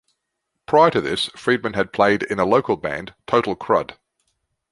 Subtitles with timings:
[0.65, 3.97] Prior to this, Friedman had played in a local band, Total Crud.